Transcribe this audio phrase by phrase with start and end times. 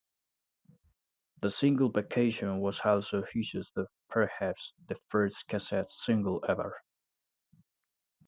[1.41, 6.81] The single "Vacation" was also issued as perhaps the first cassette single ever.